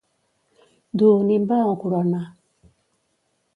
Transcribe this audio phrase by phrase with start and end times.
[0.97, 2.21] Duu nimbe o corona.